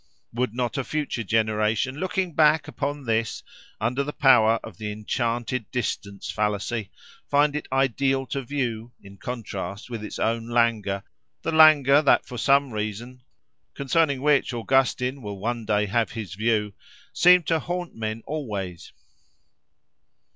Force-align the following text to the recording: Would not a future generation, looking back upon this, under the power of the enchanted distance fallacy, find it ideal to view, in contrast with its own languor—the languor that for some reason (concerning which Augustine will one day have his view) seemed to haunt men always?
Would 0.33 0.55
not 0.55 0.79
a 0.79 0.83
future 0.83 1.21
generation, 1.23 1.97
looking 1.99 2.33
back 2.33 2.67
upon 2.67 3.03
this, 3.03 3.43
under 3.79 4.03
the 4.03 4.11
power 4.11 4.59
of 4.63 4.77
the 4.77 4.91
enchanted 4.91 5.69
distance 5.69 6.31
fallacy, 6.31 6.89
find 7.29 7.55
it 7.55 7.67
ideal 7.71 8.25
to 8.25 8.41
view, 8.41 8.93
in 9.03 9.17
contrast 9.17 9.91
with 9.91 10.03
its 10.03 10.17
own 10.17 10.49
languor—the 10.49 11.51
languor 11.51 12.01
that 12.01 12.25
for 12.25 12.39
some 12.39 12.71
reason 12.73 13.21
(concerning 13.75 14.23
which 14.23 14.55
Augustine 14.55 15.21
will 15.21 15.37
one 15.37 15.67
day 15.67 15.85
have 15.85 16.13
his 16.13 16.33
view) 16.33 16.73
seemed 17.13 17.45
to 17.45 17.59
haunt 17.59 17.93
men 17.93 18.23
always? 18.25 18.93